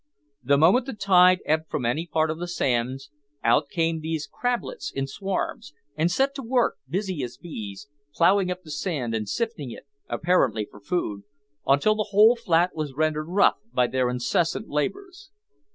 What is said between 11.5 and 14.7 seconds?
until the whole flat was rendered rough by their incessant